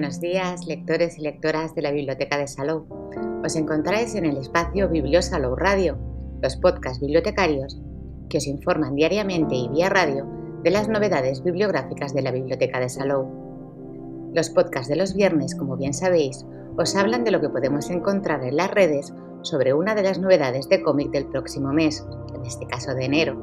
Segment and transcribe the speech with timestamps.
[0.00, 2.86] Buenos días, lectores y lectoras de la Biblioteca de Salou.
[3.44, 5.98] Os encontráis en el espacio Bibliosalou Radio,
[6.40, 7.78] los podcasts bibliotecarios
[8.30, 10.26] que os informan diariamente y vía radio
[10.64, 13.28] de las novedades bibliográficas de la Biblioteca de Salou.
[14.32, 16.46] Los podcasts de los viernes, como bien sabéis,
[16.78, 19.12] os hablan de lo que podemos encontrar en las redes
[19.42, 23.36] sobre una de las novedades de cómic del próximo mes, en este caso de enero.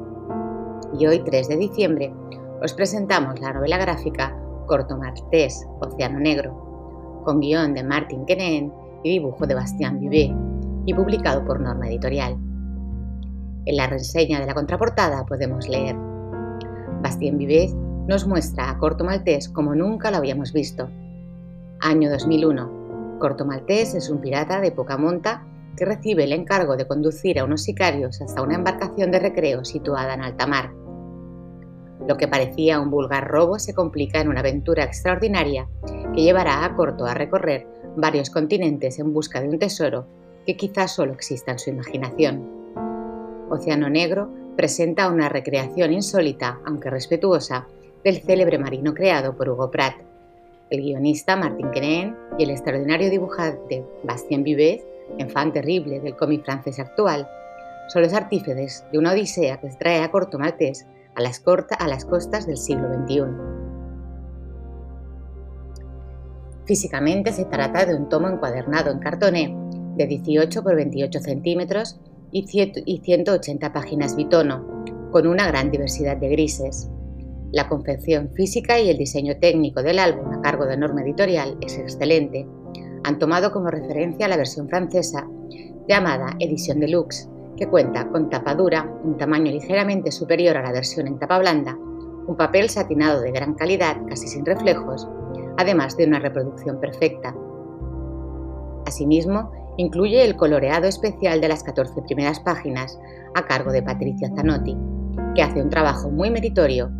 [0.98, 2.12] Y hoy, 3 de diciembre,
[2.60, 4.36] os presentamos la novela gráfica
[4.68, 8.72] corto maltés Océano Negro, con guion de Martin Kenen
[9.02, 10.32] y dibujo de Bastien Vivé,
[10.86, 12.36] y publicado por Norma Editorial.
[13.64, 15.96] En la reseña de la contraportada podemos leer
[17.02, 17.68] Bastien Vivé
[18.06, 20.88] nos muestra a Corto Maltés como nunca lo habíamos visto.
[21.80, 23.18] Año 2001.
[23.18, 25.46] Corto Maltés es un pirata de poca monta
[25.76, 30.14] que recibe el encargo de conducir a unos sicarios hasta una embarcación de recreo situada
[30.14, 30.72] en alta mar.
[32.08, 35.68] Lo que parecía un vulgar robo se complica en una aventura extraordinaria
[36.14, 40.06] que llevará a Corto a recorrer varios continentes en busca de un tesoro
[40.46, 42.48] que quizás solo exista en su imaginación.
[43.50, 47.66] Océano Negro presenta una recreación insólita, aunque respetuosa,
[48.02, 49.96] del célebre marino creado por Hugo Pratt.
[50.70, 54.82] El guionista Martin Quenen y el extraordinario dibujante Bastien Vives,
[55.18, 57.28] enfant terrible del cómic francés actual,
[57.88, 60.86] son los artífices de una odisea que trae a Corto Maltés
[61.18, 63.22] a las, costas del siglo XXI.
[66.64, 69.56] Físicamente se trata de un tomo encuadernado en cartoné
[69.96, 71.98] de 18 por 28 centímetros
[72.30, 76.88] y 180 páginas bitono, con una gran diversidad de grises.
[77.50, 81.78] La confección física y el diseño técnico del álbum a cargo de Norma Editorial es
[81.78, 82.46] excelente.
[83.02, 85.26] Han tomado como referencia la versión francesa
[85.88, 91.08] llamada Edición Deluxe, que cuenta con tapa dura, un tamaño ligeramente superior a la versión
[91.08, 91.76] en tapa blanda,
[92.26, 95.08] un papel satinado de gran calidad, casi sin reflejos,
[95.56, 97.34] además de una reproducción perfecta.
[98.86, 102.98] Asimismo, incluye el coloreado especial de las 14 primeras páginas
[103.34, 104.76] a cargo de Patricia Zanotti,
[105.34, 106.90] que hace un trabajo muy meritorio,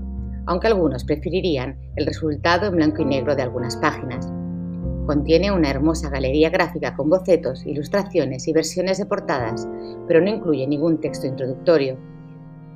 [0.47, 4.32] aunque algunos preferirían el resultado en blanco y negro de algunas páginas.
[5.08, 9.66] Contiene una hermosa galería gráfica con bocetos, ilustraciones y versiones de portadas,
[10.06, 11.96] pero no incluye ningún texto introductorio,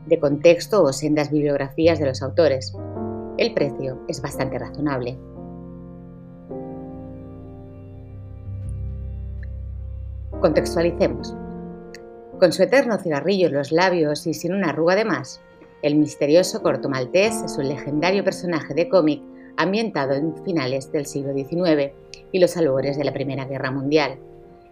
[0.07, 2.75] de contexto o sendas bibliografías de los autores.
[3.37, 5.19] El precio es bastante razonable.
[10.41, 11.37] Contextualicemos.
[12.41, 15.43] Con su eterno cigarrillo en los labios y sin una arruga de más,
[15.83, 19.23] el misterioso corto maltés es un legendario personaje de cómic
[19.57, 21.93] ambientado en finales del siglo XIX
[22.33, 24.19] y los albores de la Primera Guerra Mundial,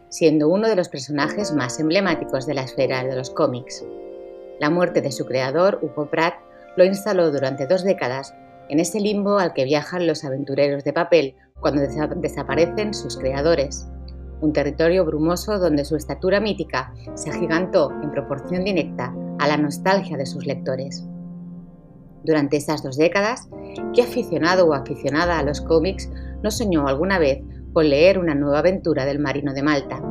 [0.08, 3.84] siendo uno de los personajes más emblemáticos de la esfera de los cómics.
[4.58, 6.34] La muerte de su creador, Hugo Pratt,
[6.76, 8.34] lo instaló durante dos décadas
[8.68, 13.88] en ese limbo al que viajan los aventureros de papel cuando desaparecen sus creadores,
[14.40, 20.16] un territorio brumoso donde su estatura mítica se agigantó en proporción directa a la nostalgia
[20.16, 21.04] de sus lectores.
[22.24, 23.48] Durante esas dos décadas,
[23.94, 26.10] ¿qué aficionado o aficionada a los cómics
[26.42, 27.40] no soñó alguna vez
[27.72, 30.02] con leer una nueva aventura del Marino de Malta?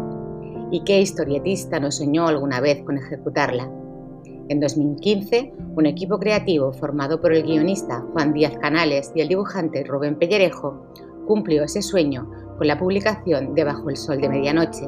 [0.71, 3.69] ¿Y qué historietista no soñó alguna vez con ejecutarla?
[4.49, 9.83] En 2015, un equipo creativo formado por el guionista Juan Díaz Canales y el dibujante
[9.83, 10.87] Rubén Pellerejo
[11.27, 12.27] cumplió ese sueño
[12.57, 14.87] con la publicación de Bajo el Sol de Medianoche,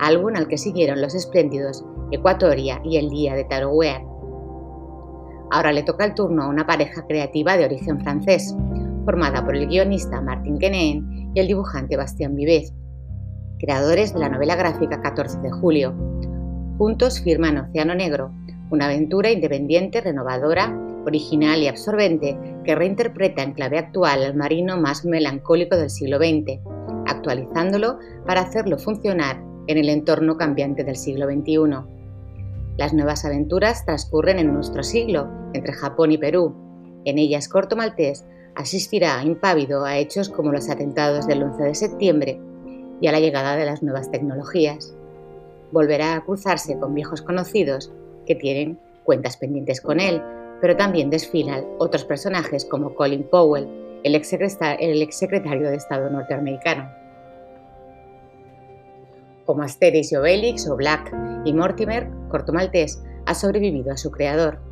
[0.00, 4.02] álbum al que siguieron los espléndidos Ecuatoria y El Día de Tarouer.
[5.50, 8.54] Ahora le toca el turno a una pareja creativa de origen francés,
[9.04, 12.74] formada por el guionista Martin Quenén y el dibujante Bastien Vives,
[13.58, 15.94] creadores de la novela gráfica 14 de julio.
[16.76, 18.30] Juntos firman Océano Negro,
[18.70, 20.76] una aventura independiente, renovadora,
[21.06, 26.60] original y absorbente que reinterpreta en clave actual al marino más melancólico del siglo XX,
[27.06, 31.56] actualizándolo para hacerlo funcionar en el entorno cambiante del siglo XXI.
[32.76, 36.54] Las nuevas aventuras transcurren en nuestro siglo, entre Japón y Perú.
[37.04, 38.24] En ellas Corto Maltés
[38.54, 42.40] asistirá impávido a hechos como los atentados del 11 de septiembre
[43.00, 44.94] y a la llegada de las nuevas tecnologías.
[45.70, 47.92] Volverá a cruzarse con viejos conocidos
[48.26, 50.22] que tienen cuentas pendientes con él,
[50.60, 53.68] pero también desfilan otros personajes como Colin Powell,
[54.02, 56.90] el exsecretario de Estado norteamericano.
[59.46, 61.14] Como Asterix y Obelix o Black
[61.44, 64.67] y Mortimer, Corto Maltés ha sobrevivido a su creador.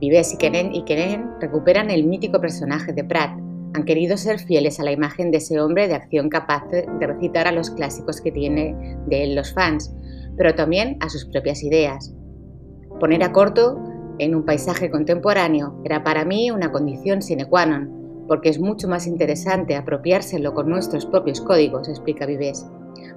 [0.00, 3.38] Vives y Kenen, y Kenen recuperan el mítico personaje de Pratt.
[3.74, 7.46] Han querido ser fieles a la imagen de ese hombre de acción capaz de recitar
[7.46, 9.94] a los clásicos que tiene de él los fans,
[10.36, 12.14] pero también a sus propias ideas.
[13.00, 13.80] Poner a Corto
[14.18, 18.88] en un paisaje contemporáneo era para mí una condición sine qua non, porque es mucho
[18.88, 22.66] más interesante apropiárselo con nuestros propios códigos, explica Vives.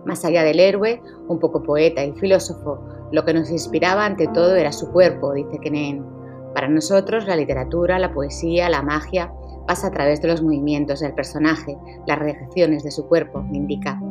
[0.06, 2.80] Más allá del héroe, un poco poeta y filósofo,
[3.12, 6.17] lo que nos inspiraba ante todo era su cuerpo, dice Keneen.
[6.58, 9.32] Para nosotros, la literatura, la poesía, la magia,
[9.68, 11.78] pasa a través de los movimientos del personaje,
[12.08, 14.02] las reacciones de su cuerpo, indica.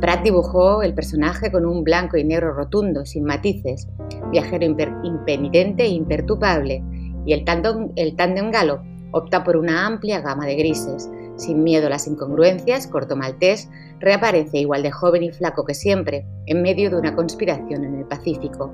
[0.00, 3.88] Pratt dibujó el personaje con un blanco y negro rotundo, sin matices,
[4.30, 4.64] viajero
[5.02, 6.80] impenitente e imperturbable,
[7.26, 8.14] y el tándem, el
[8.52, 8.80] galo
[9.10, 11.10] opta por una amplia gama de grises.
[11.34, 13.68] Sin miedo a las incongruencias, Corto Maltés
[13.98, 18.04] reaparece igual de joven y flaco que siempre, en medio de una conspiración en el
[18.04, 18.72] Pacífico.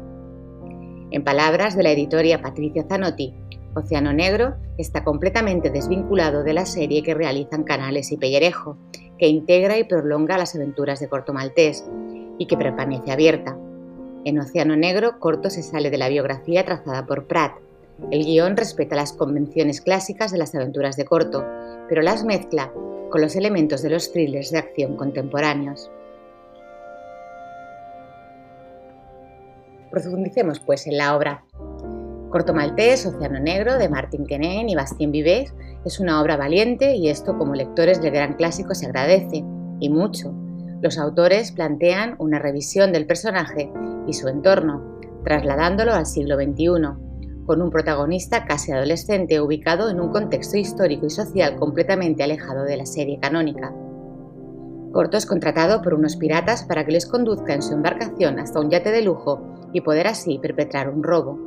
[1.10, 3.32] En palabras de la editoria Patricia Zanotti,
[3.74, 8.76] Océano Negro está completamente desvinculado de la serie que realizan Canales y Pellerejo,
[9.18, 11.84] que integra y prolonga las aventuras de Corto Maltés
[12.38, 13.56] y que permanece abierta.
[14.24, 17.52] En Océano Negro, Corto se sale de la biografía trazada por Pratt.
[18.10, 21.44] El guion respeta las convenciones clásicas de las aventuras de Corto,
[21.88, 22.72] pero las mezcla
[23.10, 25.90] con los elementos de los thrillers de acción contemporáneos.
[29.96, 31.42] Profundicemos pues en la obra.
[32.28, 35.54] Corto Maltés, Océano Negro, de Martin Quenen y Bastien Vives,
[35.86, 39.42] es una obra valiente y esto como lectores del gran clásico se agradece,
[39.80, 40.34] y mucho.
[40.82, 43.72] Los autores plantean una revisión del personaje
[44.06, 50.12] y su entorno, trasladándolo al siglo XXI, con un protagonista casi adolescente ubicado en un
[50.12, 53.72] contexto histórico y social completamente alejado de la serie canónica.
[54.92, 58.70] Corto es contratado por unos piratas para que les conduzca en su embarcación hasta un
[58.70, 59.40] yate de lujo
[59.72, 61.38] y poder así perpetrar un robo.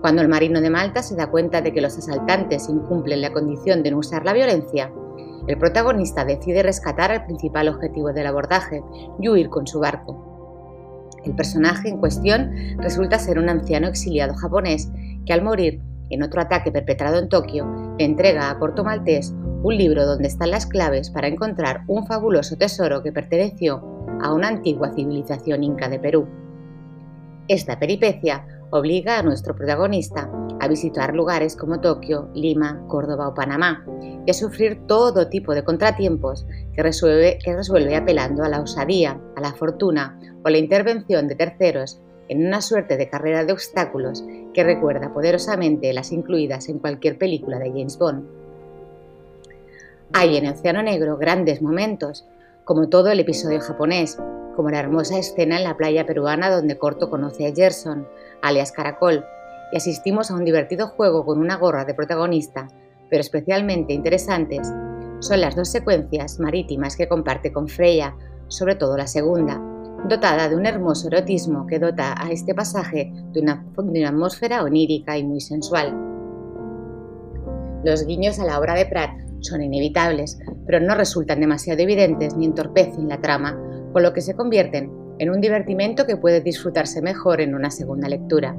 [0.00, 3.82] Cuando el marino de Malta se da cuenta de que los asaltantes incumplen la condición
[3.82, 4.90] de no usar la violencia,
[5.46, 8.82] el protagonista decide rescatar al principal objetivo del abordaje
[9.20, 11.10] y huir con su barco.
[11.24, 14.90] El personaje en cuestión resulta ser un anciano exiliado japonés
[15.24, 15.80] que al morir
[16.10, 20.66] en otro ataque perpetrado en Tokio entrega a Corto Maltés un libro donde están las
[20.66, 23.82] claves para encontrar un fabuloso tesoro que perteneció
[24.20, 26.28] a una antigua civilización inca de Perú.
[27.48, 33.84] Esta peripecia obliga a nuestro protagonista a visitar lugares como Tokio, Lima, Córdoba o Panamá
[34.24, 39.20] y a sufrir todo tipo de contratiempos que resuelve, que resuelve apelando a la osadía,
[39.36, 42.00] a la fortuna o la intervención de terceros
[42.32, 44.24] en una suerte de carrera de obstáculos
[44.54, 48.26] que recuerda poderosamente las incluidas en cualquier película de James Bond.
[50.14, 52.26] Hay en el Océano Negro grandes momentos,
[52.64, 54.18] como todo el episodio japonés,
[54.56, 58.08] como la hermosa escena en la playa peruana donde Corto conoce a Gerson,
[58.40, 59.24] alias Caracol,
[59.70, 62.68] y asistimos a un divertido juego con una gorra de protagonista,
[63.10, 64.72] pero especialmente interesantes
[65.20, 68.14] son las dos secuencias marítimas que comparte con Freya,
[68.48, 69.60] sobre todo la segunda,
[70.08, 73.64] dotada de un hermoso erotismo que dota a este pasaje de una,
[74.08, 75.94] atmósfera onírica y muy sensual.
[77.84, 79.10] Los guiños a la obra de Pratt
[79.40, 83.58] son inevitables, pero no resultan demasiado evidentes ni entorpecen la trama,
[83.92, 88.08] con lo que se convierten en un divertimento que puede disfrutarse mejor en una segunda
[88.08, 88.56] lectura.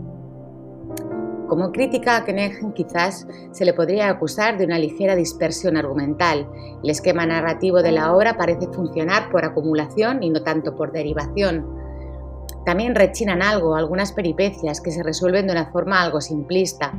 [1.54, 6.50] Como crítica a Kenneth quizás se le podría acusar de una ligera dispersión argumental.
[6.84, 11.64] El esquema narrativo de la obra parece funcionar por acumulación y no tanto por derivación.
[12.66, 16.92] También rechinan algo algunas peripecias que se resuelven de una forma algo simplista,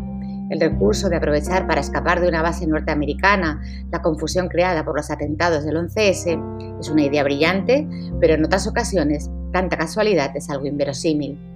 [0.51, 5.11] el recurso de aprovechar para escapar de una base norteamericana la confusión creada por los
[5.11, 7.89] atentados del 11S es una idea brillante,
[8.21, 11.54] pero en otras ocasiones tanta casualidad es algo inverosímil.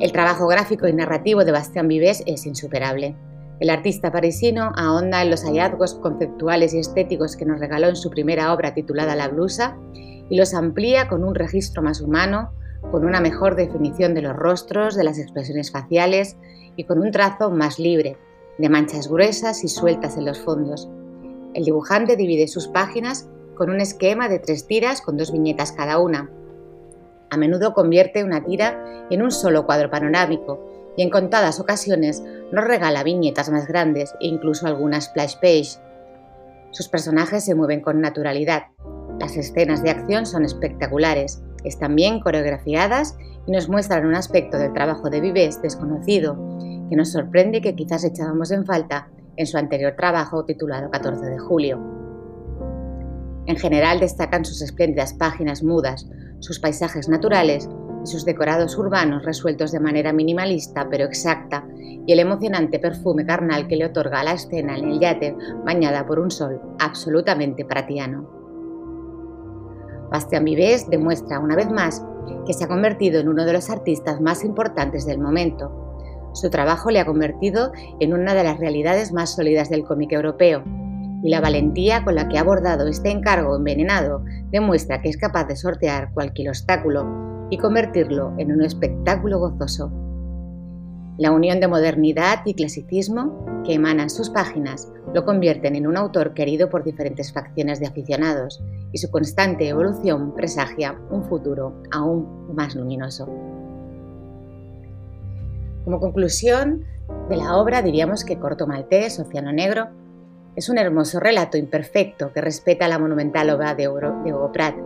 [0.00, 3.14] El trabajo gráfico y narrativo de Bastien Vives es insuperable.
[3.60, 8.08] El artista parisino ahonda en los hallazgos conceptuales y estéticos que nos regaló en su
[8.08, 12.50] primera obra titulada La blusa y los amplía con un registro más humano,
[12.90, 16.38] con una mejor definición de los rostros, de las expresiones faciales
[16.76, 18.16] y con un trazo más libre,
[18.56, 20.88] de manchas gruesas y sueltas en los fondos.
[21.52, 25.98] El dibujante divide sus páginas con un esquema de tres tiras con dos viñetas cada
[25.98, 26.30] una.
[27.30, 32.22] A menudo convierte una tira en un solo cuadro panorámico y en contadas ocasiones
[32.52, 35.78] nos regala viñetas más grandes e incluso algunas splash page.
[36.72, 38.64] Sus personajes se mueven con naturalidad.
[39.18, 44.72] Las escenas de acción son espectaculares, están bien coreografiadas y nos muestran un aspecto del
[44.72, 46.36] trabajo de Vives desconocido,
[46.88, 51.38] que nos sorprende que quizás echábamos en falta en su anterior trabajo titulado 14 de
[51.38, 51.99] julio.
[53.50, 56.06] En general destacan sus espléndidas páginas mudas,
[56.38, 57.68] sus paisajes naturales
[58.04, 63.66] y sus decorados urbanos resueltos de manera minimalista pero exacta y el emocionante perfume carnal
[63.66, 68.30] que le otorga a la escena en el yate bañada por un sol absolutamente pratiano.
[70.12, 72.06] Bastián Vives demuestra una vez más
[72.46, 75.98] que se ha convertido en uno de los artistas más importantes del momento.
[76.34, 80.62] Su trabajo le ha convertido en una de las realidades más sólidas del cómic europeo,
[81.22, 85.44] y la valentía con la que ha abordado este encargo envenenado demuestra que es capaz
[85.44, 89.92] de sortear cualquier obstáculo y convertirlo en un espectáculo gozoso.
[91.18, 96.32] La unión de modernidad y clasicismo que emanan sus páginas lo convierten en un autor
[96.32, 98.62] querido por diferentes facciones de aficionados
[98.92, 103.26] y su constante evolución presagia un futuro aún más luminoso.
[105.84, 106.84] Como conclusión
[107.28, 109.88] de la obra diríamos que Corto Maltés, Océano Negro,
[110.56, 114.76] es un hermoso relato imperfecto que respeta la monumental obra de Hugo Pratt,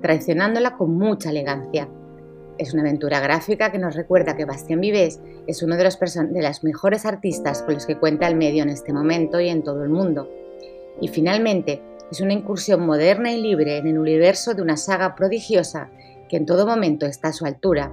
[0.00, 1.88] traicionándola con mucha elegancia.
[2.58, 6.42] Es una aventura gráfica que nos recuerda que Bastien Vives es uno de los, de
[6.42, 9.82] los mejores artistas con los que cuenta el medio en este momento y en todo
[9.82, 10.30] el mundo.
[11.00, 15.90] Y finalmente, es una incursión moderna y libre en el universo de una saga prodigiosa
[16.28, 17.92] que en todo momento está a su altura,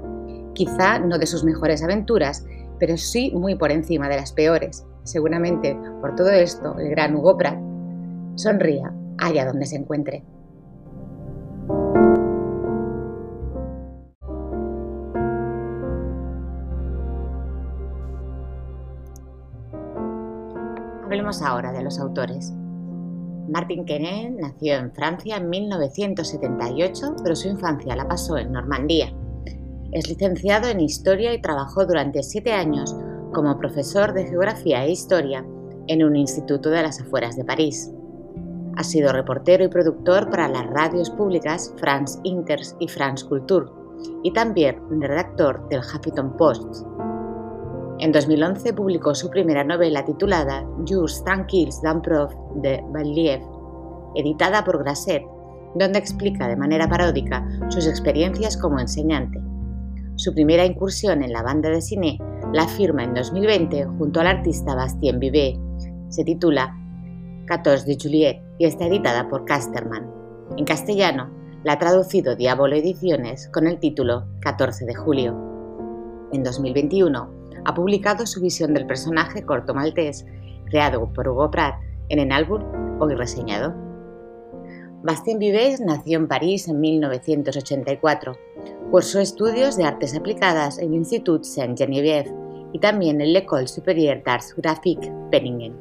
[0.53, 2.45] quizá no de sus mejores aventuras,
[2.79, 4.85] pero sí muy por encima de las peores.
[5.09, 7.57] Seguramente por todo esto el gran Hugo Pratt
[8.35, 10.23] sonría allá donde se encuentre.
[21.03, 22.53] Hablemos ahora de los autores.
[23.49, 29.11] Martin Quenet nació en Francia en 1978, pero su infancia la pasó en Normandía.
[29.91, 32.95] Es licenciado en Historia y trabajó durante siete años
[33.33, 35.45] como profesor de Geografía e Historia
[35.87, 37.91] en un instituto de las afueras de París.
[38.75, 43.67] Ha sido reportero y productor para las radios públicas France Inters y France Culture
[44.23, 46.85] y también redactor del Huffington Post.
[47.99, 53.41] En 2011 publicó su primera novela titulada Jours tranquilles d'un prof de Baliev,
[54.15, 55.23] editada por Grasset,
[55.75, 59.41] donde explica de manera paródica sus experiencias como enseñante.
[60.15, 62.17] Su primera incursión en la banda de cine
[62.53, 65.59] la firma en 2020 junto al artista Bastien Vivet.
[66.09, 66.75] Se titula
[67.45, 70.09] 14 de Juliet y está editada por Casterman.
[70.57, 71.29] En castellano,
[71.63, 75.37] la ha traducido Diablo Ediciones con el título 14 de julio.
[76.31, 77.31] En 2021,
[77.65, 80.25] ha publicado su visión del personaje corto maltés,
[80.65, 81.75] creado por Hugo Pratt
[82.09, 82.63] en el álbum
[82.99, 83.75] hoy reseñado.
[85.03, 88.35] Bastien Vives nació en París en 1984.
[88.89, 92.38] Cursó estudios de artes aplicadas en el Institut Saint-Geneviève
[92.73, 95.75] y también en l'École Supérieure d'Arts Graphiques Penningen.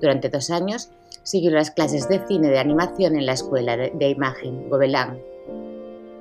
[0.00, 0.90] Durante dos años
[1.22, 5.18] siguió las clases de cine de animación en la Escuela de, Imagen Gobelin.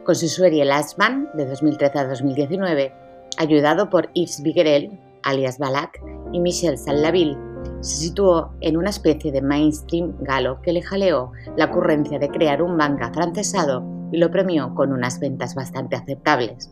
[0.04, 2.94] Con su serie Last Man, de 2013 a 2019,
[3.38, 7.38] ayudado por Yves Biguerel, alias Balak, y Michel Sallaville,
[7.82, 12.62] se situó en una especie de mainstream galo que le jaleó la ocurrencia de crear
[12.62, 16.72] un manga francesado y lo premió con unas ventas bastante aceptables.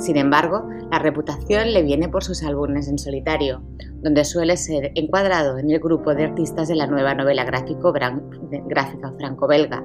[0.00, 3.60] Sin embargo, la reputación le viene por sus álbumes en solitario,
[4.02, 9.84] donde suele ser encuadrado en el grupo de artistas de la nueva novela gráfica franco-belga.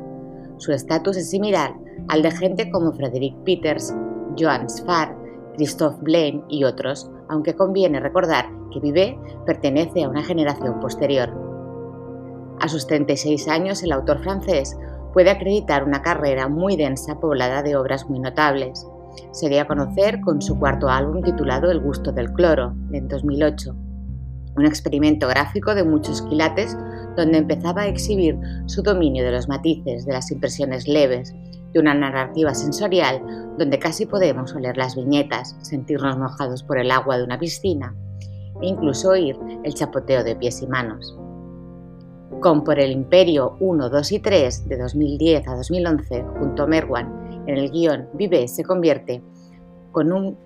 [0.56, 1.76] Su estatus es similar
[2.08, 3.94] al de gente como Frederick Peters,
[4.40, 5.18] Joan Sfar,
[5.58, 11.30] Christophe Blaine y otros, aunque conviene recordar que Vive pertenece a una generación posterior.
[12.62, 14.78] A sus 36 años, el autor francés
[15.12, 18.88] puede acreditar una carrera muy densa poblada de obras muy notables.
[19.32, 23.76] Se dio a conocer con su cuarto álbum titulado El gusto del cloro, en 2008,
[24.58, 26.78] un experimento gráfico de muchos quilates
[27.16, 31.34] donde empezaba a exhibir su dominio de los matices, de las impresiones leves,
[31.74, 33.22] de una narrativa sensorial
[33.58, 37.94] donde casi podemos oler las viñetas, sentirnos mojados por el agua de una piscina
[38.62, 41.18] e incluso oír el chapoteo de pies y manos.
[42.40, 47.25] Con Por el Imperio 1, 2 y 3 de 2010 a 2011 junto a Merwan
[47.48, 49.22] en el guion Vive se convierte
[49.92, 50.38] con un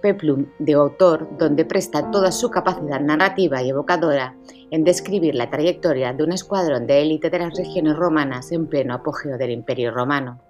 [0.00, 4.34] peplum de autor donde presta toda su capacidad narrativa y evocadora
[4.70, 8.94] en describir la trayectoria de un escuadrón de élite de las regiones romanas en pleno
[8.94, 10.40] apogeo del Imperio Romano.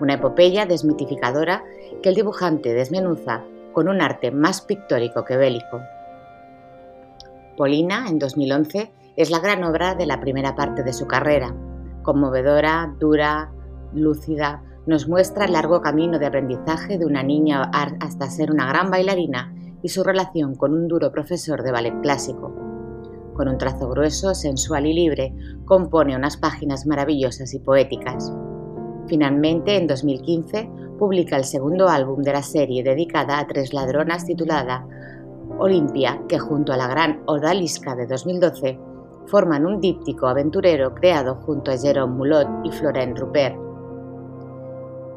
[0.00, 1.64] Una epopeya desmitificadora
[2.02, 3.42] que el dibujante desmenuza
[3.72, 5.80] con un arte más pictórico que bélico.
[7.56, 11.54] Polina, en 2011, es la gran obra de la primera parte de su carrera.
[12.02, 13.50] Conmovedora, dura,
[13.94, 17.70] lúcida, nos muestra el largo camino de aprendizaje de una niña
[18.00, 22.52] hasta ser una gran bailarina y su relación con un duro profesor de ballet clásico.
[23.34, 25.34] Con un trazo grueso, sensual y libre,
[25.64, 28.32] compone unas páginas maravillosas y poéticas.
[29.06, 34.86] Finalmente, en 2015, publica el segundo álbum de la serie dedicada a tres ladronas titulada
[35.58, 38.78] Olimpia, que junto a la gran Odalisca de 2012
[39.26, 43.71] forman un díptico aventurero creado junto a Jérôme Mulot y Florent Rupert.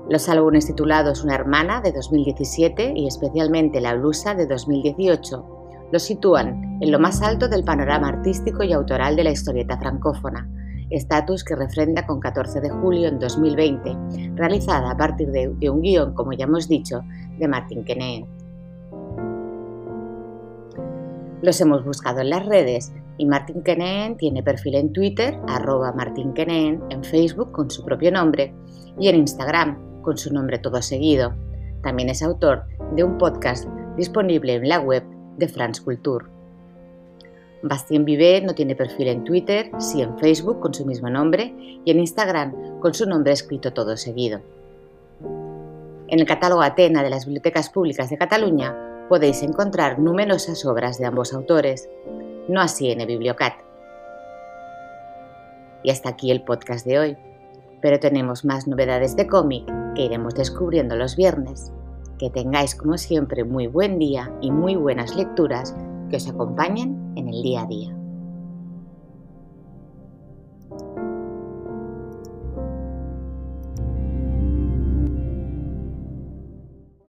[0.07, 6.77] Los álbumes titulados Una hermana de 2017 y especialmente La blusa de 2018 los sitúan
[6.79, 10.47] en lo más alto del panorama artístico y autoral de la historieta francófona,
[10.91, 16.13] estatus que refrenda con 14 de julio en 2020, realizada a partir de, un guion,
[16.13, 17.01] como ya hemos dicho,
[17.39, 18.25] de Martin Quenén.
[21.41, 26.33] Los hemos buscado en las redes y Martin Quenén tiene perfil en Twitter, arroba Martin
[26.37, 28.53] en Facebook con su propio nombre
[28.99, 31.33] y en Instagram con su nombre todo seguido.
[31.81, 32.63] También es autor
[32.95, 35.03] de un podcast disponible en la web
[35.37, 36.25] de France Culture.
[37.63, 41.89] Bastien Vivet no tiene perfil en Twitter, sí en Facebook con su mismo nombre y
[41.89, 44.39] en Instagram con su nombre escrito todo seguido.
[46.07, 48.75] En el catálogo Atena de las Bibliotecas Públicas de Cataluña
[49.09, 51.89] podéis encontrar numerosas obras de ambos autores,
[52.47, 53.53] no así en el Bibliocat.
[55.83, 57.17] Y hasta aquí el podcast de hoy,
[57.85, 59.63] pero tenemos más novedades de cómic
[59.93, 61.71] que iremos descubriendo los viernes.
[62.17, 65.75] Que tengáis como siempre muy buen día y muy buenas lecturas
[66.09, 67.95] que os acompañen en el día a día.